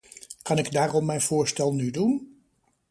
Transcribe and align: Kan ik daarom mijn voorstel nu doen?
Kan 0.43 0.57
ik 0.57 0.71
daarom 0.71 1.05
mijn 1.05 1.21
voorstel 1.21 1.73
nu 1.73 1.91
doen? 1.91 2.41